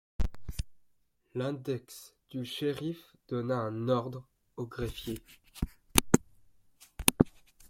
[1.35, 4.27] L’index du shériff donna un ordre
[4.57, 5.21] au greffier.